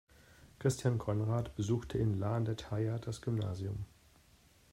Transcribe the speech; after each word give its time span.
Christian 0.57 0.97
Konrad 0.97 1.55
besuchte 1.55 1.99
in 1.99 2.15
Laa 2.17 2.37
an 2.37 2.45
der 2.45 2.57
Thaya 2.57 2.97
das 2.97 3.21
Gymnasium. 3.21 3.85